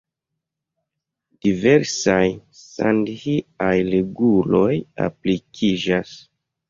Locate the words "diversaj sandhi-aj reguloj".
1.47-4.73